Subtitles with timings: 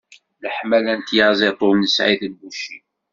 [0.43, 2.85] Leḥmala n tyaziḍt ur nesɛi tibbucin.